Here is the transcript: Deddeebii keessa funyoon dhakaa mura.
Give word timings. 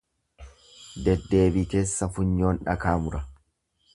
Deddeebii 1.07 1.67
keessa 1.75 2.09
funyoon 2.15 2.61
dhakaa 2.69 2.97
mura. 3.07 3.23